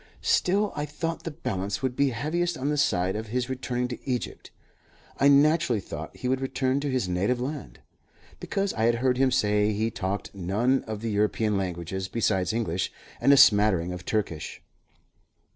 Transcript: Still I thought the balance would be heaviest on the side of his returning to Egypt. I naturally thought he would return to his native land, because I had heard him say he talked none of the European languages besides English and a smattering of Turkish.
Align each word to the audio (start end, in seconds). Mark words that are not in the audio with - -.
Still 0.23 0.73
I 0.75 0.85
thought 0.87 1.25
the 1.25 1.29
balance 1.29 1.83
would 1.83 1.95
be 1.95 2.09
heaviest 2.09 2.57
on 2.57 2.69
the 2.69 2.75
side 2.77 3.15
of 3.15 3.27
his 3.27 3.51
returning 3.51 3.87
to 3.89 4.09
Egypt. 4.09 4.49
I 5.19 5.27
naturally 5.27 5.79
thought 5.79 6.17
he 6.17 6.27
would 6.27 6.41
return 6.41 6.79
to 6.79 6.89
his 6.89 7.07
native 7.07 7.39
land, 7.39 7.81
because 8.39 8.73
I 8.73 8.85
had 8.85 8.95
heard 8.95 9.17
him 9.17 9.29
say 9.29 9.73
he 9.73 9.91
talked 9.91 10.33
none 10.33 10.83
of 10.85 11.01
the 11.01 11.11
European 11.11 11.55
languages 11.55 12.07
besides 12.07 12.51
English 12.51 12.91
and 13.19 13.31
a 13.31 13.37
smattering 13.37 13.93
of 13.93 14.03
Turkish. 14.03 14.63